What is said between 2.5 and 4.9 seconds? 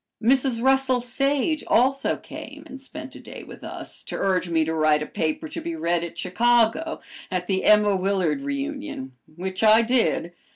and spent a day with us to urge me to